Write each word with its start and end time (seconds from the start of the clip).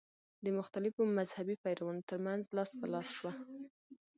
د 0.43 0.45
مختلفو 0.59 1.01
مذهبي 1.17 1.55
پیروانو 1.63 2.07
تر 2.09 2.17
منځ 2.25 2.41
لاس 2.57 2.71
په 2.79 2.85
لاس 2.93 3.07
شوه. 3.17 3.31